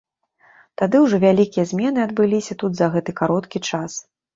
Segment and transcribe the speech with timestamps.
[0.83, 4.07] Тады ўжо вялікія змены адбыліся тут за гэты кароткі час.